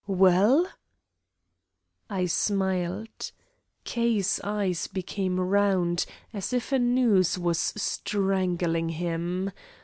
"Well?" 0.07 0.65
I 2.09 2.25
smiled. 2.25 3.31
K.'s 3.83 4.39
eyes 4.43 4.87
became 4.87 5.39
round, 5.39 6.07
as 6.33 6.53
if 6.53 6.71
a 6.71 6.79
noose 6.79 7.37
was 7.37 7.59
strangling 7.59 8.89
him. 8.89 9.51